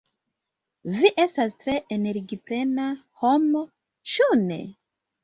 "Vi 0.93 1.11
estas 1.23 1.53
tre 1.63 1.75
energiplena 1.97 2.87
homo, 3.25 3.63
ĉu 4.15 4.29
ne?" 4.49 4.59